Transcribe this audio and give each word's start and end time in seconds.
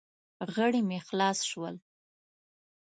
غړي 0.53 0.81
مې 0.89 0.99
خلاص 1.07 1.39
شول. 1.49 1.75